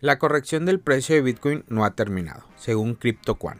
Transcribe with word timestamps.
La 0.00 0.20
corrección 0.20 0.64
del 0.64 0.78
precio 0.78 1.16
de 1.16 1.22
Bitcoin 1.22 1.64
no 1.66 1.84
ha 1.84 1.96
terminado, 1.96 2.44
según 2.54 2.94
CryptoQuan. 2.94 3.58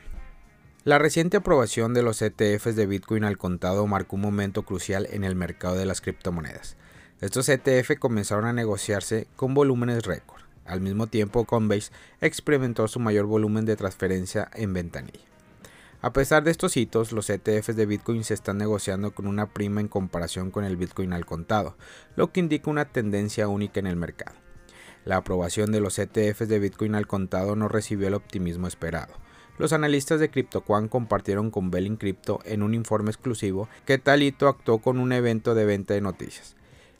La 0.84 1.00
reciente 1.00 1.38
aprobación 1.38 1.94
de 1.94 2.04
los 2.04 2.22
ETFs 2.22 2.76
de 2.76 2.86
Bitcoin 2.86 3.24
al 3.24 3.36
contado 3.36 3.84
marcó 3.88 4.14
un 4.14 4.22
momento 4.22 4.62
crucial 4.62 5.08
en 5.10 5.24
el 5.24 5.34
mercado 5.34 5.74
de 5.74 5.84
las 5.84 6.00
criptomonedas. 6.00 6.76
Estos 7.20 7.48
ETF 7.48 7.98
comenzaron 7.98 8.44
a 8.44 8.52
negociarse 8.52 9.26
con 9.34 9.52
volúmenes 9.52 10.06
récord. 10.06 10.40
Al 10.64 10.80
mismo 10.80 11.08
tiempo, 11.08 11.44
Coinbase 11.44 11.90
experimentó 12.20 12.86
su 12.86 13.00
mayor 13.00 13.26
volumen 13.26 13.64
de 13.64 13.74
transferencia 13.74 14.48
en 14.54 14.72
ventanilla. 14.72 15.26
A 16.02 16.12
pesar 16.12 16.44
de 16.44 16.52
estos 16.52 16.76
hitos, 16.76 17.10
los 17.10 17.30
ETFs 17.30 17.74
de 17.74 17.86
Bitcoin 17.86 18.22
se 18.22 18.34
están 18.34 18.58
negociando 18.58 19.10
con 19.10 19.26
una 19.26 19.52
prima 19.52 19.80
en 19.80 19.88
comparación 19.88 20.52
con 20.52 20.62
el 20.62 20.76
Bitcoin 20.76 21.14
al 21.14 21.26
contado, 21.26 21.76
lo 22.14 22.30
que 22.30 22.38
indica 22.38 22.70
una 22.70 22.84
tendencia 22.84 23.48
única 23.48 23.80
en 23.80 23.88
el 23.88 23.96
mercado. 23.96 24.36
La 25.08 25.16
aprobación 25.16 25.72
de 25.72 25.80
los 25.80 25.98
ETFs 25.98 26.48
de 26.48 26.58
Bitcoin 26.58 26.94
al 26.94 27.06
contado 27.06 27.56
no 27.56 27.66
recibió 27.66 28.08
el 28.08 28.12
optimismo 28.12 28.66
esperado. 28.66 29.14
Los 29.56 29.72
analistas 29.72 30.20
de 30.20 30.28
CryptoQuan 30.28 30.88
compartieron 30.88 31.50
con 31.50 31.70
Belling 31.70 31.96
Crypto 31.96 32.40
en 32.44 32.62
un 32.62 32.74
informe 32.74 33.10
exclusivo 33.10 33.70
que 33.86 33.96
tal 33.96 34.22
hito 34.22 34.48
actuó 34.48 34.80
con 34.82 34.98
un 34.98 35.12
evento 35.12 35.54
de 35.54 35.64
venta 35.64 35.94
de 35.94 36.02
noticias. 36.02 36.56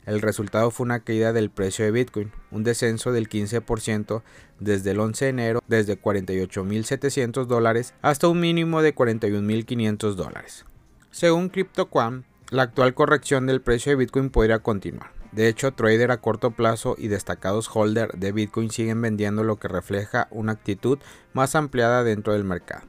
El 0.07 0.23
resultado 0.23 0.71
fue 0.71 0.85
una 0.85 1.01
caída 1.01 1.33
del 1.33 1.51
precio 1.51 1.85
de 1.85 1.91
Bitcoin, 1.91 2.31
un 2.49 2.63
descenso 2.63 3.11
del 3.11 3.29
15% 3.29 4.23
desde 4.59 4.89
el 4.89 4.99
11 5.01 5.25
de 5.25 5.29
enero, 5.29 5.63
desde 5.67 6.01
48.700 6.01 7.45
dólares 7.45 7.93
hasta 8.01 8.27
un 8.27 8.39
mínimo 8.39 8.81
de 8.81 8.95
41.500 8.95 10.15
dólares. 10.15 10.65
Según 11.11 11.49
CryptoQuam, 11.49 12.23
la 12.49 12.63
actual 12.63 12.95
corrección 12.95 13.45
del 13.45 13.61
precio 13.61 13.91
de 13.91 13.97
Bitcoin 13.97 14.31
podría 14.31 14.57
continuar. 14.57 15.18
De 15.31 15.47
hecho, 15.47 15.73
trader 15.73 16.11
a 16.11 16.17
corto 16.17 16.51
plazo 16.51 16.95
y 16.97 17.07
destacados 17.07 17.69
holder 17.71 18.11
de 18.13 18.31
Bitcoin 18.31 18.71
siguen 18.71 19.01
vendiendo 19.01 19.43
lo 19.43 19.57
que 19.57 19.67
refleja 19.67 20.27
una 20.31 20.53
actitud 20.53 20.99
más 21.33 21.55
ampliada 21.55 22.03
dentro 22.03 22.33
del 22.33 22.43
mercado. 22.43 22.87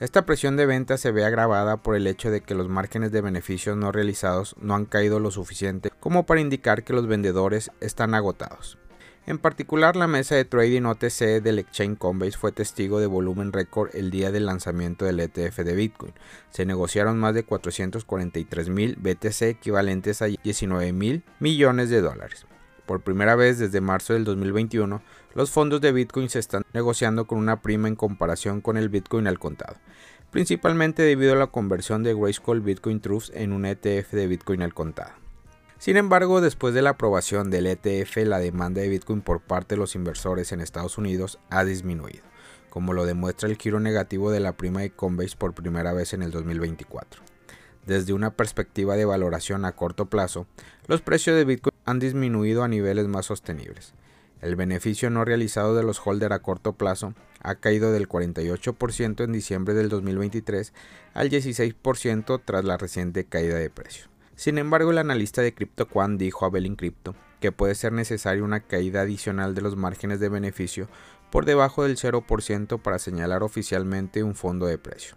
Esta 0.00 0.24
presión 0.24 0.56
de 0.56 0.66
venta 0.66 0.96
se 0.96 1.12
ve 1.12 1.24
agravada 1.24 1.76
por 1.76 1.94
el 1.94 2.06
hecho 2.06 2.30
de 2.30 2.40
que 2.40 2.54
los 2.54 2.68
márgenes 2.68 3.12
de 3.12 3.20
beneficios 3.20 3.76
no 3.76 3.92
realizados 3.92 4.56
no 4.58 4.74
han 4.74 4.86
caído 4.86 5.20
lo 5.20 5.30
suficiente 5.30 5.90
como 6.00 6.24
para 6.24 6.40
indicar 6.40 6.84
que 6.84 6.94
los 6.94 7.06
vendedores 7.06 7.70
están 7.80 8.14
agotados. 8.14 8.78
En 9.26 9.38
particular, 9.38 9.96
la 9.96 10.06
mesa 10.06 10.34
de 10.34 10.46
trading 10.46 10.82
OTC 10.82 11.42
del 11.42 11.58
exchange 11.58 11.98
Coinbase 11.98 12.38
fue 12.38 12.52
testigo 12.52 13.00
de 13.00 13.06
volumen 13.06 13.52
récord 13.52 13.94
el 13.94 14.10
día 14.10 14.32
del 14.32 14.46
lanzamiento 14.46 15.04
del 15.04 15.20
ETF 15.20 15.58
de 15.58 15.74
Bitcoin. 15.74 16.14
Se 16.50 16.64
negociaron 16.64 17.18
más 17.18 17.34
de 17.34 17.44
443 17.44 18.70
mil 18.70 18.96
BTC 18.96 19.42
equivalentes 19.42 20.22
a 20.22 20.26
19 20.26 20.92
mil 20.92 21.22
millones 21.38 21.90
de 21.90 22.00
dólares. 22.00 22.46
Por 22.86 23.02
primera 23.02 23.36
vez 23.36 23.58
desde 23.58 23.80
marzo 23.80 24.14
del 24.14 24.24
2021, 24.24 25.02
los 25.34 25.50
fondos 25.50 25.80
de 25.80 25.92
Bitcoin 25.92 26.28
se 26.28 26.40
están 26.40 26.64
negociando 26.72 27.26
con 27.26 27.38
una 27.38 27.60
prima 27.60 27.88
en 27.88 27.96
comparación 27.96 28.60
con 28.60 28.76
el 28.76 28.88
Bitcoin 28.88 29.28
al 29.28 29.38
contado, 29.38 29.76
principalmente 30.32 31.02
debido 31.02 31.34
a 31.34 31.36
la 31.36 31.46
conversión 31.48 32.02
de 32.02 32.14
Grayscale 32.14 32.60
Bitcoin 32.60 33.00
Truths 33.00 33.30
en 33.34 33.52
un 33.52 33.64
ETF 33.64 34.12
de 34.12 34.26
Bitcoin 34.26 34.62
al 34.62 34.74
contado. 34.74 35.12
Sin 35.80 35.96
embargo, 35.96 36.42
después 36.42 36.74
de 36.74 36.82
la 36.82 36.90
aprobación 36.90 37.50
del 37.50 37.66
ETF, 37.66 38.18
la 38.26 38.38
demanda 38.38 38.82
de 38.82 38.90
Bitcoin 38.90 39.22
por 39.22 39.40
parte 39.40 39.76
de 39.76 39.78
los 39.78 39.94
inversores 39.94 40.52
en 40.52 40.60
Estados 40.60 40.98
Unidos 40.98 41.38
ha 41.48 41.64
disminuido, 41.64 42.22
como 42.68 42.92
lo 42.92 43.06
demuestra 43.06 43.48
el 43.48 43.56
giro 43.56 43.80
negativo 43.80 44.30
de 44.30 44.40
la 44.40 44.58
prima 44.58 44.82
de 44.82 44.90
Coinbase 44.90 45.38
por 45.38 45.54
primera 45.54 45.94
vez 45.94 46.12
en 46.12 46.20
el 46.20 46.32
2024. 46.32 47.22
Desde 47.86 48.12
una 48.12 48.36
perspectiva 48.36 48.94
de 48.94 49.06
valoración 49.06 49.64
a 49.64 49.72
corto 49.72 50.04
plazo, 50.04 50.46
los 50.86 51.00
precios 51.00 51.34
de 51.34 51.46
Bitcoin 51.46 51.74
han 51.86 51.98
disminuido 51.98 52.62
a 52.62 52.68
niveles 52.68 53.08
más 53.08 53.24
sostenibles. 53.24 53.94
El 54.42 54.56
beneficio 54.56 55.08
no 55.08 55.24
realizado 55.24 55.74
de 55.74 55.82
los 55.82 56.06
holders 56.06 56.34
a 56.34 56.40
corto 56.40 56.74
plazo 56.74 57.14
ha 57.40 57.54
caído 57.54 57.90
del 57.90 58.06
48% 58.06 59.24
en 59.24 59.32
diciembre 59.32 59.72
del 59.72 59.88
2023 59.88 60.74
al 61.14 61.30
16% 61.30 62.42
tras 62.44 62.64
la 62.66 62.76
reciente 62.76 63.24
caída 63.24 63.56
de 63.56 63.70
precios. 63.70 64.09
Sin 64.40 64.56
embargo, 64.56 64.90
el 64.90 64.96
analista 64.96 65.42
de 65.42 65.52
CryptoQuant 65.52 66.18
dijo 66.18 66.46
a 66.46 66.48
Belling 66.48 66.74
Crypto 66.74 67.14
que 67.40 67.52
puede 67.52 67.74
ser 67.74 67.92
necesaria 67.92 68.42
una 68.42 68.60
caída 68.60 69.02
adicional 69.02 69.54
de 69.54 69.60
los 69.60 69.76
márgenes 69.76 70.18
de 70.18 70.30
beneficio 70.30 70.88
por 71.30 71.44
debajo 71.44 71.82
del 71.82 71.98
0% 71.98 72.80
para 72.80 72.98
señalar 72.98 73.42
oficialmente 73.42 74.22
un 74.22 74.34
fondo 74.34 74.64
de 74.64 74.78
precio. 74.78 75.14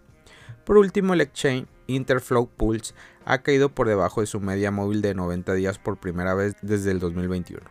Por 0.66 0.76
último, 0.76 1.14
el 1.14 1.22
exchange 1.22 1.66
Interflow 1.86 2.50
Pulse 2.54 2.92
ha 3.24 3.38
caído 3.38 3.70
por 3.70 3.88
debajo 3.88 4.20
de 4.20 4.26
su 4.26 4.40
media 4.40 4.70
móvil 4.70 5.00
de 5.00 5.14
90 5.14 5.54
días 5.54 5.78
por 5.78 5.96
primera 5.96 6.34
vez 6.34 6.54
desde 6.60 6.90
el 6.90 6.98
2021. 6.98 7.62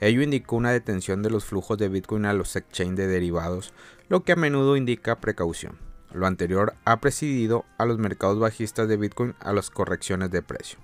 Ello 0.00 0.22
indicó 0.22 0.56
una 0.56 0.72
detención 0.72 1.22
de 1.22 1.28
los 1.28 1.44
flujos 1.44 1.76
de 1.76 1.90
Bitcoin 1.90 2.24
a 2.24 2.32
los 2.32 2.56
exchanges 2.56 2.96
de 2.96 3.06
derivados, 3.06 3.74
lo 4.08 4.24
que 4.24 4.32
a 4.32 4.36
menudo 4.36 4.78
indica 4.78 5.20
precaución. 5.20 5.85
Lo 6.16 6.26
anterior 6.26 6.72
ha 6.86 6.98
presidido 6.98 7.66
a 7.76 7.84
los 7.84 7.98
mercados 7.98 8.38
bajistas 8.38 8.88
de 8.88 8.96
Bitcoin 8.96 9.34
a 9.38 9.52
las 9.52 9.68
correcciones 9.68 10.30
de 10.30 10.40
precio. 10.40 10.78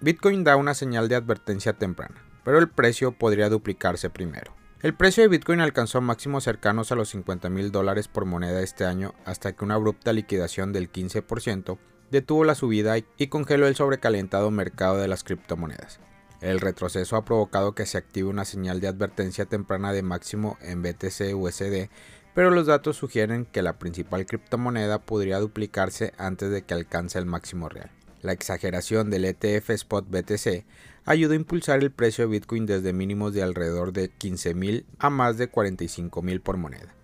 Bitcoin 0.00 0.44
da 0.44 0.54
una 0.54 0.74
señal 0.74 1.08
de 1.08 1.16
advertencia 1.16 1.72
temprana, 1.72 2.22
pero 2.44 2.58
el 2.58 2.68
precio 2.68 3.10
podría 3.10 3.48
duplicarse 3.48 4.10
primero. 4.10 4.54
El 4.80 4.94
precio 4.94 5.24
de 5.24 5.28
Bitcoin 5.28 5.58
alcanzó 5.58 6.00
máximos 6.00 6.44
cercanos 6.44 6.92
a 6.92 6.94
los 6.94 7.08
50 7.08 7.50
mil 7.50 7.72
dólares 7.72 8.06
por 8.06 8.26
moneda 8.26 8.62
este 8.62 8.84
año 8.84 9.14
hasta 9.24 9.56
que 9.56 9.64
una 9.64 9.74
abrupta 9.74 10.12
liquidación 10.12 10.72
del 10.72 10.92
15% 10.92 11.78
detuvo 12.12 12.44
la 12.44 12.54
subida 12.54 12.96
y 12.96 13.26
congeló 13.26 13.66
el 13.66 13.74
sobrecalentado 13.74 14.52
mercado 14.52 14.98
de 14.98 15.08
las 15.08 15.24
criptomonedas. 15.24 15.98
El 16.40 16.60
retroceso 16.60 17.16
ha 17.16 17.24
provocado 17.24 17.74
que 17.74 17.86
se 17.86 17.98
active 17.98 18.28
una 18.28 18.44
señal 18.44 18.80
de 18.80 18.88
advertencia 18.88 19.46
temprana 19.46 19.92
de 19.92 20.02
máximo 20.02 20.58
en 20.60 20.82
BTC 20.82 21.34
USD, 21.34 21.88
pero 22.34 22.50
los 22.50 22.66
datos 22.66 22.96
sugieren 22.96 23.46
que 23.46 23.62
la 23.62 23.78
principal 23.78 24.26
criptomoneda 24.26 24.98
podría 25.00 25.38
duplicarse 25.38 26.12
antes 26.18 26.50
de 26.50 26.62
que 26.62 26.74
alcance 26.74 27.18
el 27.18 27.26
máximo 27.26 27.68
real. 27.68 27.90
La 28.22 28.32
exageración 28.32 29.10
del 29.10 29.24
ETF 29.24 29.70
Spot 29.70 30.06
BTC 30.08 30.64
ayudó 31.04 31.34
a 31.34 31.36
impulsar 31.36 31.80
el 31.80 31.90
precio 31.90 32.24
de 32.24 32.30
Bitcoin 32.30 32.66
desde 32.66 32.92
mínimos 32.92 33.34
de 33.34 33.42
alrededor 33.42 33.92
de 33.92 34.10
15.000 34.10 34.84
a 34.98 35.10
más 35.10 35.36
de 35.36 35.50
45.000 35.50 36.40
por 36.40 36.56
moneda, 36.56 36.94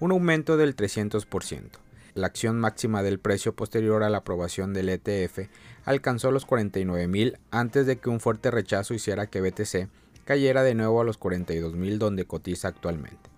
un 0.00 0.12
aumento 0.12 0.56
del 0.56 0.74
300%. 0.74 1.70
La 2.14 2.26
acción 2.26 2.58
máxima 2.58 3.02
del 3.02 3.18
precio 3.18 3.54
posterior 3.54 4.02
a 4.02 4.10
la 4.10 4.18
aprobación 4.18 4.74
del 4.74 4.90
ETF 4.90 5.48
alcanzó 5.84 6.30
los 6.30 6.46
49.000 6.46 7.38
antes 7.50 7.86
de 7.86 7.96
que 7.98 8.10
un 8.10 8.20
fuerte 8.20 8.50
rechazo 8.50 8.94
hiciera 8.94 9.26
que 9.26 9.40
BTC 9.40 9.88
cayera 10.24 10.62
de 10.62 10.74
nuevo 10.74 11.00
a 11.00 11.04
los 11.04 11.18
42.000 11.18 11.98
donde 11.98 12.24
cotiza 12.24 12.68
actualmente. 12.68 13.30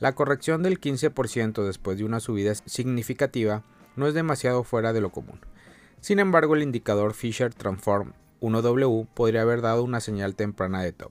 La 0.00 0.14
corrección 0.14 0.62
del 0.62 0.80
15% 0.80 1.66
después 1.66 1.98
de 1.98 2.04
una 2.04 2.20
subida 2.20 2.54
significativa 2.54 3.64
no 3.96 4.06
es 4.06 4.14
demasiado 4.14 4.62
fuera 4.62 4.92
de 4.92 5.00
lo 5.00 5.10
común. 5.10 5.40
Sin 6.00 6.20
embargo, 6.20 6.54
el 6.54 6.62
indicador 6.62 7.14
Fisher 7.14 7.52
Transform 7.52 8.12
1W 8.40 9.08
podría 9.12 9.42
haber 9.42 9.60
dado 9.60 9.82
una 9.82 10.00
señal 10.00 10.36
temprana 10.36 10.82
de 10.82 10.92
top. 10.92 11.10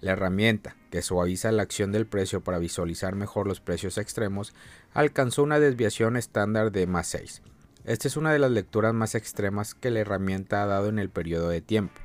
La 0.00 0.12
herramienta, 0.12 0.76
que 0.90 1.02
suaviza 1.02 1.50
la 1.50 1.62
acción 1.62 1.90
del 1.90 2.06
precio 2.06 2.42
para 2.42 2.58
visualizar 2.58 3.16
mejor 3.16 3.48
los 3.48 3.60
precios 3.60 3.98
extremos, 3.98 4.54
alcanzó 4.94 5.42
una 5.42 5.58
desviación 5.58 6.16
estándar 6.16 6.70
de 6.70 6.86
más 6.86 7.08
6. 7.08 7.42
Esta 7.86 8.08
es 8.08 8.16
una 8.16 8.32
de 8.32 8.40
las 8.40 8.50
lecturas 8.50 8.92
más 8.94 9.14
extremas 9.14 9.76
que 9.76 9.92
la 9.92 10.00
herramienta 10.00 10.60
ha 10.60 10.66
dado 10.66 10.88
en 10.88 10.98
el 10.98 11.08
periodo 11.08 11.48
de 11.48 11.60
tiempo. 11.60 12.00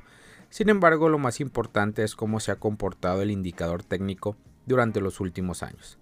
Sin 0.48 0.68
embargo, 0.68 1.08
lo 1.08 1.18
más 1.18 1.40
importante 1.40 2.04
es 2.04 2.14
cómo 2.14 2.38
se 2.38 2.52
ha 2.52 2.60
comportado 2.60 3.20
el 3.20 3.32
indicador 3.32 3.82
técnico 3.82 4.36
durante 4.64 5.00
los 5.00 5.18
últimos 5.18 5.64
años. 5.64 5.98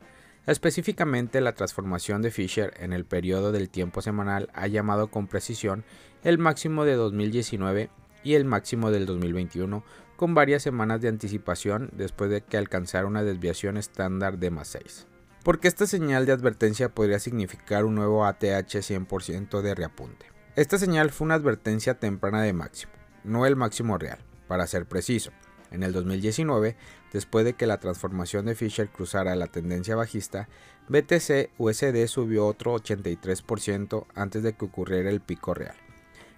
Específicamente, 0.47 1.41
la 1.41 1.55
transformación 1.55 2.21
de 2.21 2.31
Fisher 2.31 2.75
en 2.79 2.93
el 2.93 3.07
periodo 3.07 3.53
del 3.53 3.71
tiempo 3.71 4.03
semanal 4.03 4.51
ha 4.53 4.67
llamado 4.67 5.09
con 5.09 5.29
precisión 5.29 5.83
el 6.25 6.37
máximo 6.37 6.85
de 6.85 6.97
2019 6.97 7.89
y 8.23 8.35
el 8.35 8.45
máximo 8.45 8.91
del 8.91 9.07
2021, 9.07 9.83
con 10.17 10.35
varias 10.35 10.63
semanas 10.63 11.01
de 11.01 11.09
anticipación 11.09 11.89
después 11.95 12.31
de 12.31 12.43
que 12.43 12.59
alcanzara 12.59 13.07
una 13.07 13.23
desviación 13.23 13.79
estándar 13.79 14.37
de 14.37 14.51
más 14.51 14.69
6. 14.69 15.07
Porque 15.43 15.69
esta 15.69 15.87
señal 15.87 16.27
de 16.27 16.33
advertencia 16.33 16.91
podría 16.91 17.19
significar 17.19 17.87
un 17.87 17.95
nuevo 17.95 18.27
ATH 18.27 18.43
100% 18.43 19.63
de 19.63 19.75
reapunte. 19.75 20.27
Esta 20.55 20.77
señal 20.77 21.11
fue 21.11 21.25
una 21.25 21.37
advertencia 21.37 21.95
temprana 21.95 22.43
de 22.43 22.53
máximo, 22.53 22.93
no 23.25 23.47
el 23.47 23.57
máximo 23.57 23.97
real, 23.97 24.19
para 24.49 24.67
ser 24.67 24.85
preciso. 24.85 25.31
En 25.71 25.83
el 25.83 25.93
2019, 25.93 26.77
después 27.13 27.45
de 27.47 27.55
que 27.55 27.67
la 27.67 27.79
transformación 27.79 28.45
de 28.45 28.55
Fisher 28.55 28.91
cruzara 28.91 29.35
la 29.35 29.47
tendencia 29.47 29.97
bajista, 29.97 30.49
BTC 30.89 31.51
USD 31.57 32.07
subió 32.07 32.47
otro 32.47 32.75
83% 32.75 34.07
antes 34.15 34.43
de 34.43 34.53
que 34.53 34.65
ocurriera 34.67 35.09
el 35.09 35.21
pico 35.21 35.55
real. 35.55 35.77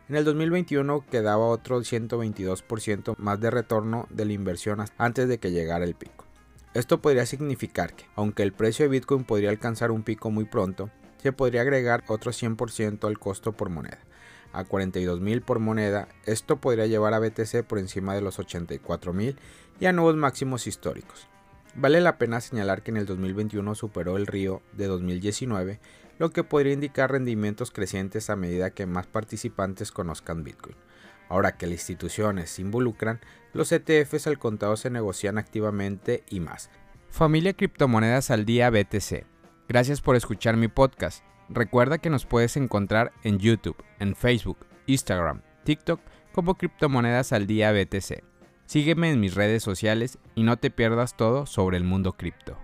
En 0.08 0.14
el 0.14 0.24
2021 0.24 1.06
quedaba 1.10 1.46
otro 1.46 1.80
122% 1.80 3.16
más 3.16 3.40
de 3.40 3.50
retorno 3.50 4.06
de 4.10 4.26
la 4.26 4.32
inversión 4.34 4.84
antes 4.98 5.28
de 5.28 5.38
que 5.38 5.50
llegara 5.50 5.84
el 5.84 5.94
pico. 5.94 6.26
Esto 6.74 7.02
podría 7.02 7.26
significar 7.26 7.94
que, 7.94 8.06
aunque 8.16 8.42
el 8.42 8.52
precio 8.52 8.84
de 8.84 8.88
Bitcoin 8.88 9.24
podría 9.24 9.50
alcanzar 9.50 9.90
un 9.90 10.02
pico 10.02 10.30
muy 10.30 10.46
pronto, 10.46 10.88
se 11.22 11.30
podría 11.30 11.60
agregar 11.60 12.02
otro 12.08 12.32
100% 12.32 13.06
al 13.06 13.18
costo 13.18 13.52
por 13.52 13.68
moneda. 13.68 13.98
a 14.54 14.64
42.000 14.64 15.42
por 15.42 15.60
moneda, 15.60 16.08
esto 16.26 16.60
podría 16.60 16.86
llevar 16.86 17.14
a 17.14 17.18
BTC 17.18 17.62
por 17.66 17.78
encima 17.78 18.14
de 18.14 18.20
los 18.20 18.38
84.000 18.38 19.36
y 19.80 19.86
a 19.86 19.92
nuevos 19.92 20.16
máximos 20.16 20.66
históricos. 20.66 21.26
Vale 21.74 22.02
la 22.02 22.18
pena 22.18 22.40
señalar 22.42 22.82
que 22.82 22.90
en 22.90 22.98
el 22.98 23.06
2021 23.06 23.74
superó 23.74 24.18
el 24.18 24.26
río 24.26 24.60
de 24.72 24.88
2019, 24.88 25.80
lo 26.18 26.30
que 26.30 26.44
podría 26.44 26.74
indicar 26.74 27.10
rendimientos 27.10 27.70
crecientes 27.70 28.28
a 28.28 28.36
medida 28.36 28.70
que 28.70 28.84
más 28.84 29.06
participantes 29.06 29.90
conozcan 29.90 30.44
Bitcoin. 30.44 30.76
Ahora 31.32 31.56
que 31.56 31.66
las 31.66 31.76
instituciones 31.76 32.50
se 32.50 32.60
involucran, 32.60 33.18
los 33.54 33.72
ETFs 33.72 34.26
al 34.26 34.38
contado 34.38 34.76
se 34.76 34.90
negocian 34.90 35.38
activamente 35.38 36.24
y 36.28 36.40
más. 36.40 36.68
Familia 37.08 37.54
Criptomonedas 37.54 38.30
al 38.30 38.44
Día 38.44 38.68
BTC. 38.68 39.24
Gracias 39.66 40.02
por 40.02 40.14
escuchar 40.14 40.58
mi 40.58 40.68
podcast. 40.68 41.24
Recuerda 41.48 41.96
que 41.96 42.10
nos 42.10 42.26
puedes 42.26 42.58
encontrar 42.58 43.12
en 43.22 43.38
YouTube, 43.38 43.82
en 43.98 44.14
Facebook, 44.14 44.58
Instagram, 44.84 45.40
TikTok 45.64 46.02
como 46.32 46.58
Criptomonedas 46.58 47.32
al 47.32 47.46
Día 47.46 47.72
BTC. 47.72 48.22
Sígueme 48.66 49.10
en 49.10 49.18
mis 49.18 49.34
redes 49.34 49.62
sociales 49.62 50.18
y 50.34 50.42
no 50.42 50.58
te 50.58 50.70
pierdas 50.70 51.16
todo 51.16 51.46
sobre 51.46 51.78
el 51.78 51.84
mundo 51.84 52.12
cripto. 52.12 52.58